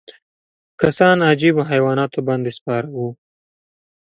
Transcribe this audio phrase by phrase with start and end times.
[0.81, 3.09] کسان عجیبو حیواناتو باندې سپاره وو.